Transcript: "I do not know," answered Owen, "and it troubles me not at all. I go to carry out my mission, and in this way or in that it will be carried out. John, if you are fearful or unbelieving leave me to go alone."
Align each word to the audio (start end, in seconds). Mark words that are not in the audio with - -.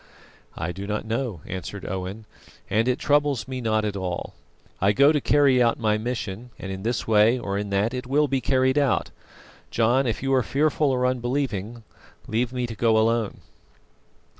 "I 0.57 0.71
do 0.71 0.87
not 0.87 1.05
know," 1.05 1.41
answered 1.45 1.85
Owen, 1.87 2.25
"and 2.71 2.87
it 2.87 2.97
troubles 2.97 3.47
me 3.47 3.61
not 3.61 3.85
at 3.85 3.95
all. 3.95 4.33
I 4.81 4.93
go 4.93 5.11
to 5.11 5.21
carry 5.21 5.61
out 5.61 5.77
my 5.77 5.99
mission, 5.99 6.49
and 6.57 6.71
in 6.71 6.81
this 6.81 7.07
way 7.07 7.37
or 7.37 7.55
in 7.55 7.69
that 7.69 7.93
it 7.93 8.07
will 8.07 8.27
be 8.27 8.41
carried 8.41 8.79
out. 8.79 9.11
John, 9.69 10.07
if 10.07 10.23
you 10.23 10.33
are 10.33 10.41
fearful 10.41 10.89
or 10.89 11.05
unbelieving 11.05 11.83
leave 12.25 12.51
me 12.51 12.65
to 12.65 12.73
go 12.75 12.97
alone." 12.97 13.41